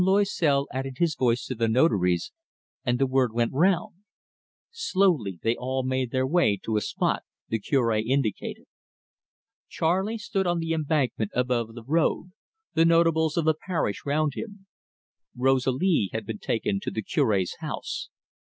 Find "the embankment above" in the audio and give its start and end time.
10.57-11.75